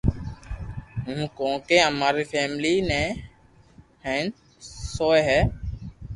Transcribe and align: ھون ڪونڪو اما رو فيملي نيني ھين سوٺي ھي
ھون 1.03 1.19
ڪونڪو 1.37 1.75
اما 1.89 2.07
رو 2.15 2.23
فيملي 2.31 2.75
نيني 2.89 3.05
ھين 4.05 4.25
سوٺي 4.93 5.21
ھي 5.27 5.39